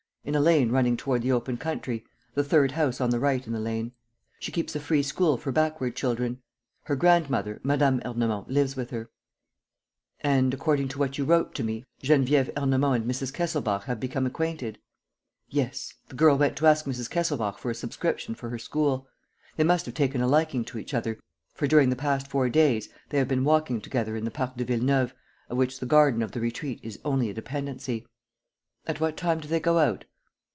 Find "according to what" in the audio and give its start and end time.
10.53-11.17